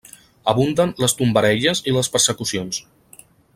[0.53, 2.81] Abunden les tombarelles i les persecucions.